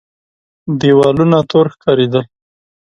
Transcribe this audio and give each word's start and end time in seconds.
دېوالونه 0.79 1.39
تور 1.49 1.65
ښکارېدل. 1.73 2.23